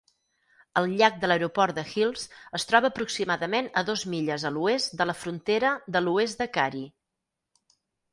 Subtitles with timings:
[0.79, 2.23] El llac de l'aeroport de Hills
[2.59, 6.83] es troba aproximadament a dos milles a l'oest de la frontera de l'oest de Cary.